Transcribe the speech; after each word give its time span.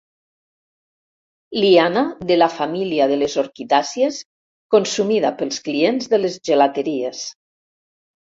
Liana 1.63 2.01
de 2.31 2.37
la 2.39 2.47
família 2.53 3.07
de 3.11 3.19
les 3.25 3.35
orquidàcies 3.43 4.17
consumida 4.77 5.33
pels 5.43 5.61
clients 5.69 6.11
de 6.17 6.23
les 6.23 6.41
gelateries. 6.51 7.23